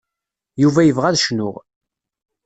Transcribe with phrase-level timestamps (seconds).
[0.61, 1.55] Yuba yebɣa ad cnuɣ.